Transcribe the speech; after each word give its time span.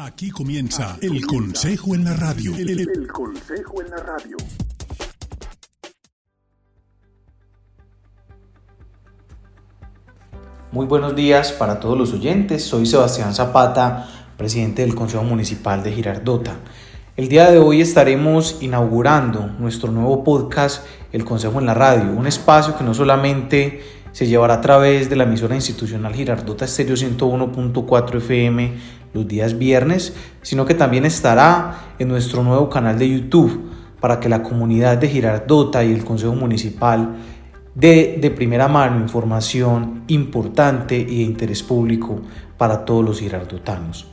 Aquí 0.00 0.30
comienza 0.30 0.96
el 1.02 1.26
Consejo 1.26 1.92
en 1.92 2.04
la 2.04 2.14
Radio. 2.14 2.54
El, 2.54 2.68
el 2.68 3.08
Consejo 3.08 3.82
en 3.82 3.90
la 3.90 3.96
Radio. 3.96 4.36
Muy 10.70 10.86
buenos 10.86 11.16
días 11.16 11.50
para 11.50 11.80
todos 11.80 11.98
los 11.98 12.12
oyentes. 12.12 12.62
Soy 12.62 12.86
Sebastián 12.86 13.34
Zapata, 13.34 14.08
presidente 14.36 14.82
del 14.82 14.94
Consejo 14.94 15.24
Municipal 15.24 15.82
de 15.82 15.90
Girardota. 15.90 16.58
El 17.16 17.28
día 17.28 17.50
de 17.50 17.58
hoy 17.58 17.80
estaremos 17.80 18.58
inaugurando 18.60 19.48
nuestro 19.58 19.90
nuevo 19.90 20.22
podcast, 20.22 20.86
El 21.10 21.24
Consejo 21.24 21.58
en 21.58 21.66
la 21.66 21.74
Radio, 21.74 22.12
un 22.12 22.28
espacio 22.28 22.78
que 22.78 22.84
no 22.84 22.94
solamente 22.94 23.82
se 24.12 24.26
llevará 24.26 24.54
a 24.54 24.60
través 24.60 25.10
de 25.10 25.16
la 25.16 25.24
emisora 25.24 25.54
institucional 25.54 26.14
Girardota 26.14 26.64
Estéreo 26.64 26.96
101.4 26.96 28.16
FM 28.16 28.97
los 29.12 29.26
días 29.26 29.58
viernes, 29.58 30.14
sino 30.42 30.66
que 30.66 30.74
también 30.74 31.04
estará 31.04 31.94
en 31.98 32.08
nuestro 32.08 32.42
nuevo 32.42 32.68
canal 32.68 32.98
de 32.98 33.08
YouTube 33.08 33.70
para 34.00 34.20
que 34.20 34.28
la 34.28 34.42
comunidad 34.42 34.98
de 34.98 35.08
Girardota 35.08 35.84
y 35.84 35.92
el 35.92 36.04
Consejo 36.04 36.34
Municipal 36.34 37.16
dé 37.74 38.18
de 38.20 38.30
primera 38.30 38.68
mano 38.68 39.00
información 39.00 40.02
importante 40.08 40.96
y 40.96 41.18
de 41.18 41.22
interés 41.22 41.62
público 41.62 42.20
para 42.56 42.84
todos 42.84 43.04
los 43.04 43.20
girardotanos. 43.20 44.06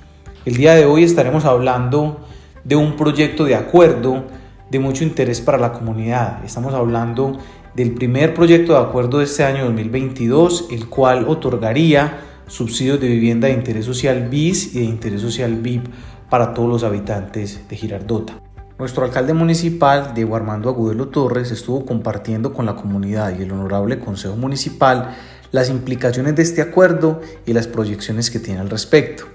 El 0.45 0.57
día 0.57 0.75
de 0.75 0.85
hoy 0.85 1.03
estaremos 1.03 1.45
hablando 1.45 2.19
de 2.63 2.75
un 2.75 2.95
proyecto 2.95 3.45
de 3.45 3.55
acuerdo 3.55 4.25
de 4.69 4.79
mucho 4.79 5.03
interés 5.03 5.41
para 5.41 5.57
la 5.57 5.71
comunidad. 5.71 6.43
Estamos 6.43 6.73
hablando 6.73 7.37
del 7.75 7.93
primer 7.93 8.33
proyecto 8.33 8.73
de 8.73 8.79
acuerdo 8.79 9.19
de 9.19 9.25
este 9.25 9.43
año 9.43 9.65
2022, 9.65 10.67
el 10.71 10.87
cual 10.87 11.25
otorgaría 11.27 12.19
subsidios 12.47 12.99
de 12.99 13.07
vivienda 13.07 13.47
de 13.47 13.53
interés 13.53 13.85
social 13.85 14.27
BIS 14.29 14.75
y 14.75 14.79
de 14.79 14.85
interés 14.85 15.21
social 15.21 15.55
BIP 15.55 15.87
para 16.29 16.53
todos 16.53 16.69
los 16.69 16.83
habitantes 16.83 17.67
de 17.67 17.75
Girardota. 17.75 18.41
Nuestro 18.77 19.05
alcalde 19.05 19.33
municipal, 19.33 20.13
Diego 20.13 20.35
Armando 20.35 20.69
Agudelo 20.69 21.07
Torres, 21.07 21.51
estuvo 21.51 21.85
compartiendo 21.85 22.53
con 22.53 22.65
la 22.65 22.75
comunidad 22.75 23.37
y 23.37 23.43
el 23.43 23.51
honorable 23.51 23.99
Consejo 23.99 24.35
Municipal 24.35 25.15
las 25.51 25.69
implicaciones 25.69 26.35
de 26.35 26.43
este 26.43 26.61
acuerdo 26.61 27.21
y 27.45 27.53
las 27.53 27.67
proyecciones 27.67 28.29
que 28.29 28.39
tiene 28.39 28.59
al 28.59 28.69
respecto. 28.69 29.25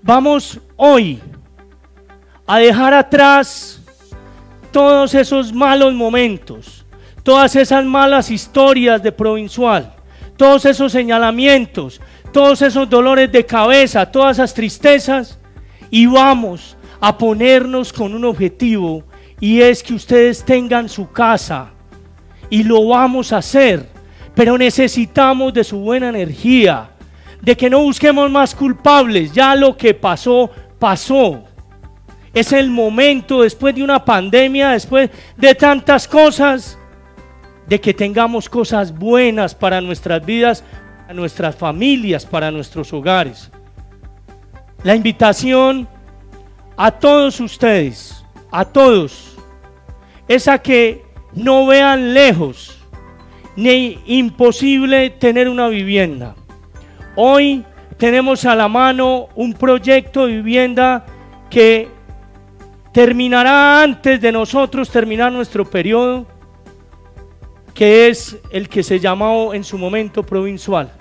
Vamos 0.00 0.60
hoy 0.76 1.20
a 2.46 2.58
dejar 2.58 2.94
atrás 2.94 3.82
todos 4.70 5.14
esos 5.14 5.52
malos 5.52 5.92
momentos, 5.92 6.86
todas 7.22 7.54
esas 7.54 7.84
malas 7.84 8.30
historias 8.30 9.02
de 9.02 9.12
provincial 9.12 9.94
todos 10.36 10.64
esos 10.64 10.92
señalamientos, 10.92 12.00
todos 12.32 12.62
esos 12.62 12.88
dolores 12.88 13.30
de 13.30 13.44
cabeza, 13.44 14.10
todas 14.10 14.38
esas 14.38 14.54
tristezas 14.54 15.38
y 15.90 16.06
vamos 16.06 16.76
a 17.00 17.16
ponernos 17.18 17.92
con 17.92 18.14
un 18.14 18.24
objetivo 18.24 19.04
y 19.40 19.60
es 19.60 19.82
que 19.82 19.94
ustedes 19.94 20.44
tengan 20.44 20.88
su 20.88 21.10
casa 21.10 21.70
y 22.48 22.62
lo 22.62 22.86
vamos 22.86 23.32
a 23.32 23.38
hacer, 23.38 23.88
pero 24.34 24.56
necesitamos 24.56 25.52
de 25.52 25.64
su 25.64 25.78
buena 25.78 26.10
energía, 26.10 26.90
de 27.40 27.56
que 27.56 27.68
no 27.68 27.80
busquemos 27.80 28.30
más 28.30 28.54
culpables, 28.54 29.32
ya 29.32 29.54
lo 29.54 29.76
que 29.76 29.94
pasó, 29.94 30.50
pasó. 30.78 31.44
Es 32.32 32.52
el 32.52 32.70
momento 32.70 33.42
después 33.42 33.74
de 33.74 33.82
una 33.82 34.04
pandemia, 34.04 34.70
después 34.70 35.10
de 35.36 35.54
tantas 35.54 36.06
cosas, 36.06 36.78
de 37.66 37.80
que 37.80 37.94
tengamos 37.94 38.48
cosas 38.48 38.96
buenas 38.96 39.54
para 39.54 39.80
nuestras 39.80 40.24
vidas, 40.24 40.64
para 41.02 41.14
nuestras 41.14 41.56
familias, 41.56 42.26
para 42.26 42.50
nuestros 42.50 42.92
hogares. 42.92 43.50
La 44.82 44.96
invitación 44.96 45.88
a 46.76 46.90
todos 46.90 47.40
ustedes, 47.40 48.24
a 48.50 48.64
todos, 48.64 49.36
es 50.28 50.48
a 50.48 50.58
que 50.58 51.04
no 51.34 51.66
vean 51.66 52.14
lejos 52.14 52.78
ni 53.56 53.98
imposible 54.06 55.10
tener 55.10 55.48
una 55.48 55.68
vivienda. 55.68 56.34
Hoy 57.14 57.64
tenemos 57.98 58.44
a 58.44 58.54
la 58.54 58.68
mano 58.68 59.28
un 59.34 59.52
proyecto 59.52 60.26
de 60.26 60.36
vivienda 60.36 61.06
que 61.50 61.88
terminará 62.92 63.82
antes 63.82 64.20
de 64.20 64.32
nosotros 64.32 64.90
terminar 64.90 65.30
nuestro 65.30 65.68
periodo 65.68 66.26
que 67.82 68.06
es 68.06 68.36
el 68.50 68.68
que 68.68 68.84
se 68.84 69.00
llamó 69.00 69.52
en 69.52 69.64
su 69.64 69.76
momento 69.76 70.22
provincial. 70.22 70.92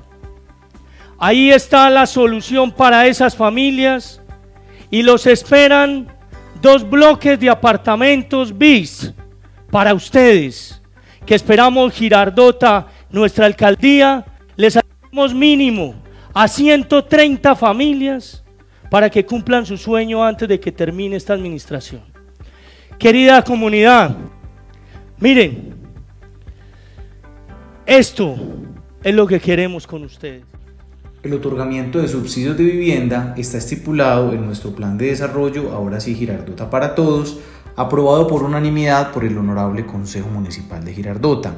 Ahí 1.19 1.52
está 1.52 1.88
la 1.92 2.08
solución 2.08 2.72
para 2.72 3.06
esas 3.06 3.36
familias 3.36 4.19
y 4.90 5.03
los 5.03 5.28
esperan 5.28 6.08
dos 6.59 6.90
bloques 6.90 7.40
de 7.40 7.52
apartamentos 7.52 8.58
bis 8.58 9.14
para 9.70 9.94
ustedes, 9.94 10.81
que 11.24 11.36
esperamos 11.36 11.94
Girardota, 11.94 12.88
nuestra 13.12 13.46
alcaldía, 13.46 14.25
les 14.56 14.75
hacemos 14.75 15.36
mínimo 15.36 15.94
a 16.34 16.47
130 16.47 17.56
familias 17.56 18.44
para 18.90 19.08
que 19.08 19.24
cumplan 19.24 19.68
su 19.68 19.78
sueño 19.78 20.25
antes 20.25 20.50
de 20.50 20.59
que 20.59 20.72
termine 20.72 21.16
esta 21.16 21.34
administración. 21.34 22.02
Querida 22.97 23.44
comunidad, 23.44 24.18
miren, 25.20 25.81
esto 27.97 28.38
es 29.03 29.13
lo 29.13 29.28
que 29.28 29.41
queremos 29.41 29.85
con 29.85 30.06
ustedes. 30.06 30.44
El 31.24 31.34
otorgamiento 31.34 32.00
de 32.00 32.07
subsidios 32.07 32.57
de 32.57 32.63
vivienda 32.63 33.34
está 33.38 33.57
estipulado 33.57 34.31
en 34.31 34.46
nuestro 34.46 34.74
plan 34.74 34.97
de 34.97 35.07
desarrollo, 35.07 35.74
ahora 35.74 36.00
sí 36.00 36.16
Girardota 36.16 36.69
para 36.69 36.96
Todos, 36.96 37.40
aprobado 37.75 38.28
por 38.28 38.44
unanimidad 38.44 39.12
por 39.12 39.25
el 39.25 39.38
Honorable 39.38 39.85
Consejo 39.85 40.29
Municipal 40.29 40.85
de 40.85 40.94
Girardota. 40.94 41.53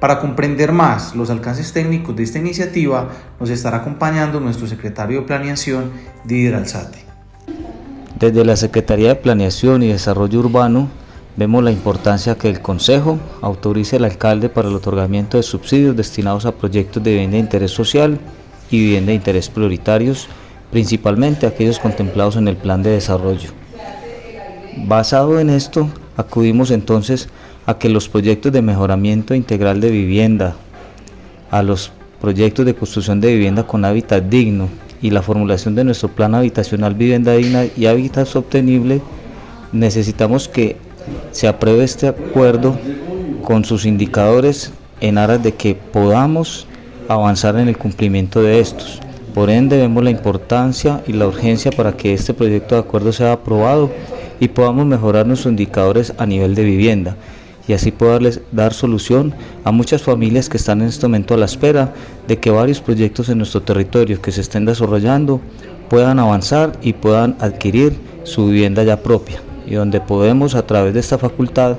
Para 0.00 0.20
comprender 0.20 0.70
más 0.70 1.16
los 1.16 1.30
alcances 1.30 1.72
técnicos 1.72 2.14
de 2.14 2.24
esta 2.24 2.38
iniciativa, 2.38 3.08
nos 3.40 3.48
estará 3.48 3.78
acompañando 3.78 4.40
nuestro 4.40 4.66
secretario 4.66 5.20
de 5.20 5.26
Planeación, 5.26 5.90
Didier 6.24 6.56
Alzate. 6.56 6.98
Desde 8.18 8.44
la 8.44 8.56
Secretaría 8.56 9.08
de 9.08 9.14
Planeación 9.14 9.82
y 9.82 9.88
Desarrollo 9.88 10.40
Urbano 10.40 10.90
Vemos 11.36 11.64
la 11.64 11.72
importancia 11.72 12.36
que 12.36 12.48
el 12.48 12.60
Consejo 12.60 13.18
autorice 13.42 13.96
al 13.96 14.04
alcalde 14.04 14.48
para 14.48 14.68
el 14.68 14.74
otorgamiento 14.76 15.36
de 15.36 15.42
subsidios 15.42 15.96
destinados 15.96 16.46
a 16.46 16.52
proyectos 16.52 17.02
de 17.02 17.10
vivienda 17.10 17.34
de 17.34 17.40
interés 17.40 17.72
social 17.72 18.20
y 18.70 18.78
vivienda 18.78 19.08
de 19.08 19.16
interés 19.16 19.48
prioritarios, 19.48 20.28
principalmente 20.70 21.48
aquellos 21.48 21.80
contemplados 21.80 22.36
en 22.36 22.46
el 22.46 22.56
plan 22.56 22.84
de 22.84 22.90
desarrollo. 22.90 23.50
Basado 24.86 25.40
en 25.40 25.50
esto, 25.50 25.88
acudimos 26.16 26.70
entonces 26.70 27.28
a 27.66 27.78
que 27.78 27.88
los 27.88 28.08
proyectos 28.08 28.52
de 28.52 28.62
mejoramiento 28.62 29.34
integral 29.34 29.80
de 29.80 29.90
vivienda, 29.90 30.54
a 31.50 31.64
los 31.64 31.90
proyectos 32.20 32.64
de 32.64 32.76
construcción 32.76 33.20
de 33.20 33.32
vivienda 33.32 33.66
con 33.66 33.84
hábitat 33.84 34.22
digno 34.22 34.68
y 35.02 35.10
la 35.10 35.22
formulación 35.22 35.74
de 35.74 35.82
nuestro 35.82 36.10
plan 36.10 36.36
habitacional 36.36 36.94
vivienda 36.94 37.32
digna 37.32 37.64
y 37.76 37.86
hábitat 37.86 38.28
sostenible, 38.28 39.02
necesitamos 39.72 40.48
que 40.48 40.83
se 41.32 41.48
apruebe 41.48 41.84
este 41.84 42.08
acuerdo 42.08 42.76
con 43.42 43.64
sus 43.64 43.84
indicadores 43.84 44.72
en 45.00 45.18
aras 45.18 45.42
de 45.42 45.54
que 45.54 45.74
podamos 45.74 46.66
avanzar 47.08 47.56
en 47.56 47.68
el 47.68 47.76
cumplimiento 47.76 48.42
de 48.42 48.60
estos. 48.60 49.00
Por 49.34 49.50
ende, 49.50 49.76
vemos 49.76 50.04
la 50.04 50.10
importancia 50.10 51.02
y 51.06 51.12
la 51.12 51.26
urgencia 51.26 51.72
para 51.72 51.96
que 51.96 52.14
este 52.14 52.34
proyecto 52.34 52.76
de 52.76 52.82
acuerdo 52.82 53.12
sea 53.12 53.32
aprobado 53.32 53.90
y 54.40 54.48
podamos 54.48 54.86
mejorar 54.86 55.26
nuestros 55.26 55.50
indicadores 55.50 56.14
a 56.18 56.26
nivel 56.26 56.54
de 56.54 56.64
vivienda 56.64 57.16
y 57.66 57.72
así 57.72 57.90
poderles 57.90 58.40
dar 58.52 58.74
solución 58.74 59.34
a 59.64 59.72
muchas 59.72 60.02
familias 60.02 60.48
que 60.48 60.58
están 60.58 60.82
en 60.82 60.88
este 60.88 61.06
momento 61.06 61.34
a 61.34 61.38
la 61.38 61.46
espera 61.46 61.94
de 62.28 62.38
que 62.38 62.50
varios 62.50 62.80
proyectos 62.80 63.28
en 63.28 63.38
nuestro 63.38 63.62
territorio 63.62 64.20
que 64.20 64.32
se 64.32 64.42
estén 64.42 64.66
desarrollando 64.66 65.40
puedan 65.88 66.18
avanzar 66.18 66.72
y 66.82 66.92
puedan 66.92 67.36
adquirir 67.40 67.94
su 68.24 68.46
vivienda 68.46 68.82
ya 68.84 69.02
propia 69.02 69.40
y 69.66 69.74
donde 69.74 70.00
podemos 70.00 70.54
a 70.54 70.66
través 70.66 70.94
de 70.94 71.00
esta 71.00 71.18
facultad 71.18 71.78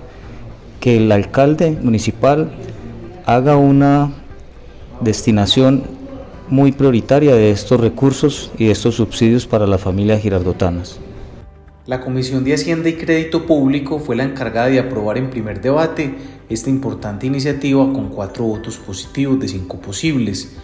que 0.80 0.98
el 0.98 1.12
alcalde 1.12 1.78
municipal 1.82 2.52
haga 3.26 3.58
una 3.58 4.12
destinación 5.02 5.84
muy 6.48 6.72
prioritaria 6.72 7.36
de 7.36 7.52
estos 7.52 7.80
recursos 7.80 8.52
y 8.58 8.66
de 8.66 8.72
estos 8.72 8.96
subsidios 8.96 9.48
para 9.48 9.66
las 9.66 9.82
familias 9.82 10.22
girardotanas. 10.22 11.00
La 11.88 12.02
Comisión 12.02 12.44
de 12.44 12.54
Hacienda 12.54 12.90
y 12.90 12.94
Crédito 12.94 13.46
Público 13.46 14.00
fue 14.00 14.16
la 14.16 14.24
encargada 14.24 14.68
de 14.68 14.80
aprobar 14.80 15.18
en 15.18 15.30
primer 15.30 15.62
debate 15.62 16.16
esta 16.50 16.70
importante 16.70 17.28
iniciativa 17.28 17.92
con 17.94 18.10
cuatro 18.10 18.44
votos 18.46 18.78
positivos 18.78 19.40
de 19.40 19.48
cinco 19.48 19.78
posibles. 19.78 20.56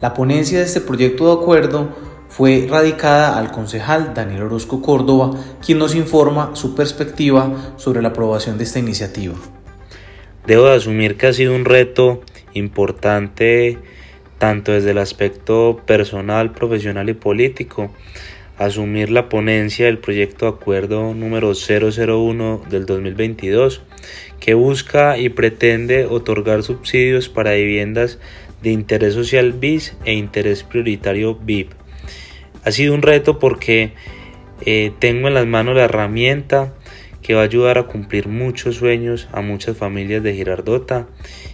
La 0.00 0.14
ponencia 0.14 0.58
de 0.58 0.64
este 0.64 0.80
proyecto 0.80 1.26
de 1.26 1.42
acuerdo 1.42 1.88
fue 2.28 2.66
radicada 2.68 3.38
al 3.38 3.50
concejal 3.50 4.12
Daniel 4.14 4.42
Orozco 4.42 4.82
Córdoba, 4.82 5.32
quien 5.64 5.78
nos 5.78 5.94
informa 5.94 6.50
su 6.54 6.74
perspectiva 6.74 7.74
sobre 7.76 8.02
la 8.02 8.08
aprobación 8.08 8.58
de 8.58 8.64
esta 8.64 8.78
iniciativa. 8.78 9.34
Debo 10.46 10.66
de 10.66 10.76
asumir 10.76 11.16
que 11.16 11.26
ha 11.26 11.32
sido 11.32 11.54
un 11.54 11.64
reto 11.64 12.22
importante 12.54 13.78
tanto 14.38 14.72
desde 14.72 14.92
el 14.92 14.98
aspecto 14.98 15.80
personal, 15.84 16.52
profesional 16.52 17.08
y 17.08 17.14
político, 17.14 17.90
asumir 18.56 19.10
la 19.10 19.28
ponencia 19.28 19.86
del 19.86 19.98
proyecto 19.98 20.46
de 20.46 20.52
acuerdo 20.52 21.14
número 21.14 21.52
001 21.54 22.62
del 22.68 22.86
2022 22.86 23.82
que 24.40 24.54
busca 24.54 25.18
y 25.18 25.28
pretende 25.28 26.06
otorgar 26.06 26.62
subsidios 26.62 27.28
para 27.28 27.52
viviendas 27.52 28.18
de 28.62 28.70
interés 28.70 29.14
social 29.14 29.52
BIS 29.52 29.96
e 30.04 30.14
interés 30.14 30.64
prioritario 30.64 31.34
BIP. 31.34 31.72
Ha 32.68 32.70
sido 32.70 32.92
un 32.92 33.00
reto 33.00 33.38
porque 33.38 33.92
eh, 34.60 34.92
tengo 34.98 35.28
en 35.28 35.32
las 35.32 35.46
manos 35.46 35.74
la 35.74 35.84
herramienta 35.84 36.74
que 37.22 37.32
va 37.32 37.40
a 37.40 37.44
ayudar 37.44 37.78
a 37.78 37.84
cumplir 37.84 38.28
muchos 38.28 38.76
sueños 38.76 39.26
a 39.32 39.40
muchas 39.40 39.74
familias 39.74 40.22
de 40.22 40.34
Girardota 40.34 41.06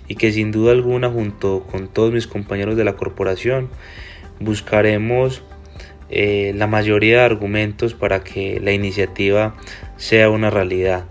y 0.09 0.17
que 0.17 0.33
sin 0.33 0.51
duda 0.51 0.73
alguna 0.73 1.09
junto 1.09 1.69
con 1.71 1.87
todos 1.87 2.13
mis 2.13 2.27
compañeros 2.27 2.77
de 2.77 2.83
la 2.83 2.97
corporación 2.97 3.69
buscaremos 4.41 5.45
eh, 6.11 6.53
la 6.57 6.67
mayoría 6.67 7.19
de 7.19 7.25
argumentos 7.25 7.95
para 7.95 8.25
que 8.25 8.59
la 8.59 8.73
iniciativa 8.73 9.55
sea 9.97 10.31
una 10.31 10.51
realidad. 10.51 11.05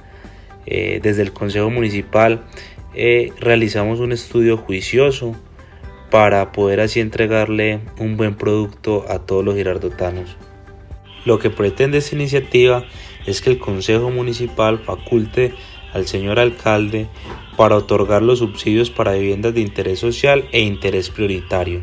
Eh, 0.66 1.00
desde 1.02 1.22
el 1.22 1.32
Consejo 1.32 1.70
Municipal 1.70 2.44
realizamos 3.40 4.02
un 4.02 4.12
estudio 4.12 4.58
juicioso 4.58 5.34
para 6.14 6.52
poder 6.52 6.80
así 6.80 7.00
entregarle 7.00 7.80
un 7.98 8.18
buen 8.18 8.36
producto 8.36 9.04
a 9.10 9.18
todos 9.18 9.44
los 9.44 9.56
girardotanos. 9.56 10.38
Lo 11.26 11.40
que 11.40 11.50
pretende 11.50 11.98
esta 11.98 12.16
iniciativa 12.16 12.84
es 13.26 13.42
que 13.42 13.50
el 13.50 13.58
Consejo 13.58 14.12
Municipal 14.12 14.78
faculte 14.78 15.56
al 15.92 16.06
señor 16.06 16.40
alcalde 16.40 17.08
para 17.58 17.78
otorgar 17.78 18.22
los 18.22 18.38
subsidios 18.38 18.92
para 18.92 19.14
viviendas 19.14 19.56
de 19.56 19.62
interés 19.62 19.98
social 19.98 20.48
e 20.52 20.60
interés 20.60 21.10
prioritario. 21.10 21.82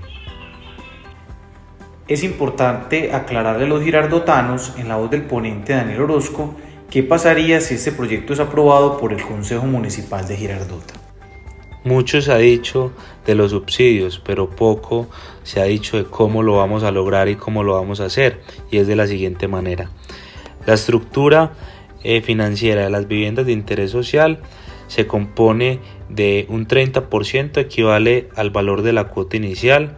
Es 2.06 2.22
importante 2.22 3.12
aclararle 3.12 3.64
a 3.64 3.68
los 3.68 3.82
girardotanos, 3.82 4.74
en 4.78 4.86
la 4.86 4.94
voz 4.94 5.10
del 5.10 5.22
ponente 5.22 5.72
Daniel 5.72 6.02
Orozco, 6.02 6.54
qué 6.88 7.02
pasaría 7.02 7.60
si 7.60 7.74
este 7.74 7.90
proyecto 7.90 8.32
es 8.32 8.38
aprobado 8.38 8.96
por 8.96 9.12
el 9.12 9.22
Consejo 9.22 9.66
Municipal 9.66 10.28
de 10.28 10.36
Girardota. 10.36 10.99
Mucho 11.84 12.20
se 12.20 12.32
ha 12.32 12.36
dicho 12.36 12.92
de 13.26 13.34
los 13.34 13.52
subsidios, 13.52 14.20
pero 14.24 14.50
poco 14.50 15.08
se 15.44 15.60
ha 15.60 15.64
dicho 15.64 15.96
de 15.96 16.04
cómo 16.04 16.42
lo 16.42 16.56
vamos 16.56 16.82
a 16.82 16.90
lograr 16.90 17.28
y 17.28 17.36
cómo 17.36 17.62
lo 17.62 17.74
vamos 17.74 18.00
a 18.00 18.06
hacer, 18.06 18.40
y 18.70 18.78
es 18.78 18.86
de 18.86 18.96
la 18.96 19.06
siguiente 19.06 19.48
manera. 19.48 19.90
La 20.66 20.74
estructura 20.74 21.52
eh, 22.04 22.20
financiera 22.20 22.84
de 22.84 22.90
las 22.90 23.08
viviendas 23.08 23.46
de 23.46 23.52
interés 23.52 23.90
social 23.90 24.40
se 24.88 25.06
compone 25.06 25.78
de 26.08 26.46
un 26.48 26.66
30% 26.66 27.58
equivale 27.58 28.28
al 28.36 28.50
valor 28.50 28.82
de 28.82 28.92
la 28.92 29.04
cuota 29.04 29.36
inicial, 29.36 29.96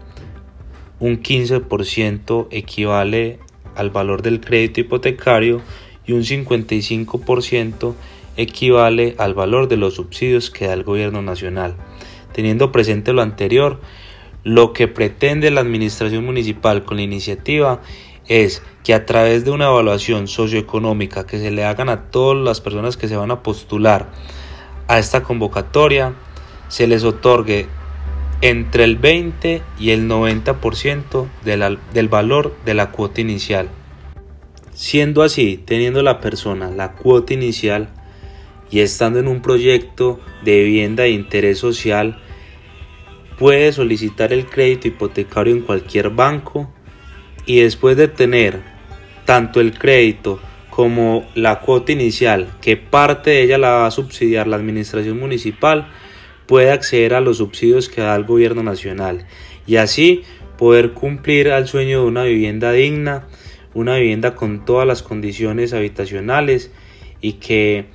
un 1.00 1.20
15% 1.20 2.46
equivale 2.50 3.40
al 3.75 3.90
valor 3.90 4.23
del 4.23 4.40
crédito 4.40 4.81
hipotecario 4.81 5.61
y 6.06 6.12
un 6.12 6.23
55% 6.23 7.94
equivale 8.37 9.14
al 9.19 9.34
valor 9.34 9.69
de 9.69 9.76
los 9.76 9.94
subsidios 9.94 10.50
que 10.50 10.67
da 10.67 10.75
el 10.75 10.84
gobierno 10.84 11.23
nacional. 11.23 11.75
Teniendo 12.32 12.73
presente 12.73 13.12
lo 13.12 13.23
anterior, 13.23 13.81
lo 14.44 14.73
que 14.73 14.88
pretende 14.88 15.50
la 15.50 15.61
administración 15.61 16.25
municipal 16.25 16.84
con 16.84 16.96
la 16.96 17.02
iniciativa 17.02 17.81
es 18.26 18.62
que 18.84 18.94
a 18.94 19.06
través 19.06 19.44
de 19.44 19.50
una 19.50 19.67
evaluación 19.67 20.29
socioeconómica 20.29 21.26
que 21.26 21.38
se 21.38 21.50
le 21.50 21.64
hagan 21.64 21.88
a 21.88 22.11
todas 22.11 22.43
las 22.43 22.61
personas 22.61 22.96
que 22.96 23.08
se 23.08 23.17
van 23.17 23.31
a 23.31 23.43
postular 23.43 24.11
a 24.88 24.99
esta 24.99 25.23
convocatoria, 25.23 26.14
se 26.69 26.87
les 26.87 27.05
otorgue 27.05 27.67
entre 28.40 28.85
el 28.85 28.96
20 28.96 29.62
y 29.78 29.90
el 29.90 30.08
90% 30.08 31.28
del 31.44 32.08
valor 32.08 32.55
de 32.64 32.75
la 32.75 32.90
cuota 32.90 33.20
inicial. 33.20 33.69
Siendo 34.73 35.23
así, 35.23 35.62
teniendo 35.64 36.02
la 36.02 36.20
persona 36.20 36.70
la 36.70 36.93
cuota 36.93 37.35
inicial 37.35 37.90
y 38.73 38.81
estando 38.81 39.21
en 39.21 39.29
un 39.29 39.43
proyecto 39.43 40.19
de 40.43 40.65
vivienda 40.65 41.05
de 41.05 41.11
interés 41.11 41.59
social, 41.59 42.19
puede 43.39 43.71
solicitar 43.73 44.33
el 44.33 44.47
crédito 44.47 44.89
hipotecario 44.89 45.55
en 45.55 45.61
cualquier 45.61 46.11
banco 46.11 46.73
y 47.45 47.61
después 47.61 47.97
de 47.99 48.09
tener 48.09 48.63
tanto 49.27 49.61
el 49.61 49.79
crédito 49.79 50.41
como 50.71 51.27
la 51.35 51.61
cuota 51.61 51.93
inicial, 51.93 52.49
que 52.63 52.79
parte 52.79 53.31
de 53.31 53.43
ella 53.43 53.59
la 53.59 53.71
va 53.71 53.87
a 53.87 53.91
subsidiar 53.91 54.47
la 54.47 54.57
administración 54.57 55.21
municipal, 55.21 55.89
puede 56.47 56.71
acceder 56.71 57.13
a 57.13 57.21
los 57.21 57.37
subsidios 57.39 57.91
que 57.91 58.01
da 58.01 58.17
el 58.17 58.25
gobierno 58.25 58.63
nacional 58.63 59.27
y 59.67 59.77
así 59.77 60.23
poder 60.57 60.93
cumplir 60.93 61.51
al 61.51 61.69
sueño 61.69 62.01
de 62.01 62.07
una 62.07 62.25
vivienda 62.25 62.73
digna, 62.73 63.27
una 63.75 63.97
vivienda 63.97 64.35
con 64.35 64.65
todas 64.65 64.87
las 64.87 65.03
condiciones 65.03 65.75
habitacionales 65.75 66.71
y 67.21 67.35
que 67.35 67.87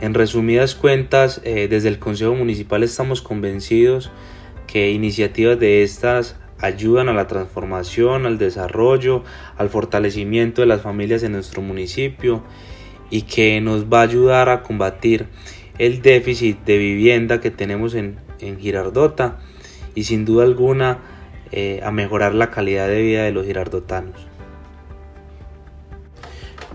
en 0.00 0.14
resumidas 0.14 0.74
cuentas 0.74 1.40
eh, 1.44 1.68
desde 1.68 1.88
el 1.88 1.98
Consejo 1.98 2.34
Municipal 2.34 2.82
estamos 2.82 3.22
convencidos 3.22 4.10
que 4.66 4.90
iniciativas 4.90 5.58
de 5.58 5.82
estas 5.82 6.36
ayudan 6.60 7.08
a 7.08 7.14
la 7.14 7.26
transformación, 7.26 8.26
al 8.26 8.38
desarrollo, 8.38 9.22
al 9.56 9.68
fortalecimiento 9.68 10.60
de 10.60 10.66
las 10.66 10.82
familias 10.82 11.22
en 11.22 11.32
nuestro 11.32 11.62
municipio 11.62 12.42
y 13.10 13.22
que 13.22 13.60
nos 13.60 13.86
va 13.86 14.00
a 14.00 14.04
ayudar 14.04 14.48
a 14.48 14.62
combatir 14.62 15.26
el 15.78 16.02
déficit 16.02 16.64
de 16.64 16.78
vivienda 16.78 17.40
que 17.40 17.50
tenemos 17.50 17.94
en, 17.94 18.24
Girardota 18.38 19.38
y 19.94 20.04
sin 20.04 20.26
duda 20.26 20.44
alguna 20.44 20.98
eh, 21.52 21.80
a 21.82 21.90
mejorar 21.90 22.34
la 22.34 22.50
calidad 22.50 22.86
de 22.86 23.00
vida 23.00 23.22
de 23.22 23.32
los 23.32 23.46
girardotanos. 23.46 24.26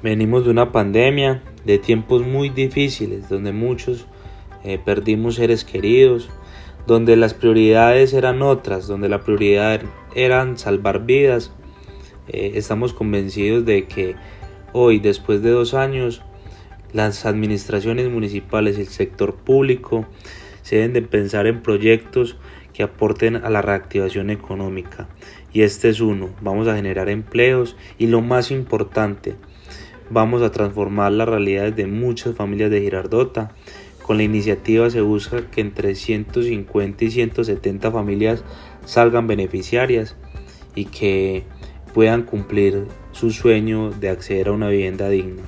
Venimos 0.01 0.44
de 0.44 0.50
una 0.50 0.71
pandemia, 0.71 1.44
de 1.66 1.78
tiempos 1.78 2.25
muy 2.25 2.50
difíciles, 2.50 3.30
donde 3.30 3.52
muchos 3.52 4.08
eh, 4.63 4.80
perdimos 4.84 5.36
seres 5.36 5.63
queridos, 5.63 6.30
donde 6.88 7.16
las 7.16 7.34
prioridades 7.34 8.13
eran 8.13 8.42
otras, 8.42 8.88
donde 8.88 9.10
la 9.10 9.22
prioridad 9.22 9.81
eran 10.16 10.58
salvar 10.58 11.06
vidas. 11.06 11.52
Eh, 12.28 12.54
estamos 12.56 12.94
convencidos 12.94 13.66
de 13.66 13.86
que 13.86 14.16
hoy, 14.74 15.00
después 15.00 15.42
de 15.42 15.52
dos 15.52 15.74
años, 15.74 16.22
las 16.94 17.25
administraciones 17.25 18.10
municipales 18.10 18.78
y 18.78 18.81
el 18.81 18.88
sector 18.88 19.36
público 19.36 20.06
se 20.62 20.78
deben 20.78 20.94
de 20.94 21.02
pensar 21.02 21.48
en 21.48 21.62
proyectos 21.62 22.38
que 22.74 22.84
aporten 22.84 23.38
a 23.38 23.50
la 23.50 23.62
reactivación 23.62 24.30
económica. 24.30 25.07
Y 25.54 25.62
este 25.62 25.90
es 25.90 26.00
uno. 26.00 26.30
Vamos 26.42 26.68
a 26.68 26.75
generar 26.75 27.10
empleos 27.10 27.75
y 27.98 28.07
lo 28.07 28.22
más 28.22 28.52
importante, 28.52 29.36
vamos 30.12 30.42
a 30.42 30.52
transformar 30.52 31.12
las 31.14 31.28
realidades 31.28 31.76
de 31.76 31.88
muchas 31.88 32.35
familias 32.35 32.69
de 32.69 32.81
Girardota. 32.81 33.52
Con 34.04 34.18
la 34.18 34.24
iniciativa 34.24 34.90
se 34.90 35.02
busca 35.02 35.50
que 35.50 35.62
entre 35.62 35.95
150 35.95 37.06
y 37.06 37.12
170 37.12 37.92
familias 37.92 38.44
salgan 38.85 39.28
beneficiarias 39.28 40.16
y 40.76 40.85
que 40.85 41.45
puedan 41.94 42.24
cumplir 42.24 42.88
su 43.12 43.31
sueño 43.31 43.92
de 43.92 44.09
acceder 44.09 44.50
a 44.50 44.52
una 44.52 44.68
vivienda 44.68 45.09
digna. 45.09 45.44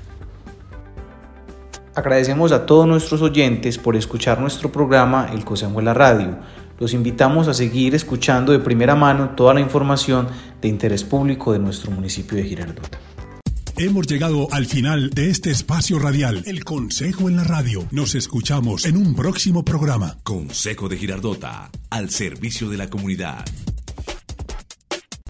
Agradecemos 1.96 2.52
a 2.52 2.66
todos 2.66 2.88
nuestros 2.88 3.22
oyentes 3.22 3.78
por 3.78 3.96
escuchar 3.96 4.40
nuestro 4.40 4.72
programa 4.72 5.30
El 5.32 5.46
Consejo 5.46 5.76
de 5.76 5.84
la 5.84 5.94
Radio. 5.94 6.38
Los 6.80 6.94
invitamos 6.94 7.48
a 7.48 7.54
seguir 7.54 7.94
escuchando 7.94 8.52
de 8.52 8.60
primera 8.60 8.96
mano 8.96 9.32
toda 9.36 9.54
la 9.54 9.60
información 9.60 10.28
de 10.60 10.70
interés 10.70 11.04
público 11.04 11.54
de 11.54 11.60
nuestro 11.60 11.92
municipio 11.92 12.38
de 12.38 12.44
Girardota. 12.46 13.13
Hemos 13.78 14.06
llegado 14.06 14.48
al 14.52 14.68
final 14.68 15.10
de 15.10 15.32
este 15.32 15.50
espacio 15.50 15.98
radial, 15.98 16.44
El 16.46 16.64
Consejo 16.64 17.28
en 17.28 17.38
la 17.38 17.44
Radio. 17.44 17.88
Nos 17.90 18.14
escuchamos 18.14 18.86
en 18.86 18.98
un 18.98 19.16
próximo 19.16 19.66
programa. 19.66 20.20
Consejo 20.22 20.88
de 20.88 20.98
Girardota, 20.98 21.72
al 21.90 22.12
servicio 22.12 22.70
de 22.70 22.78
la 22.78 22.88
comunidad. 22.88 23.44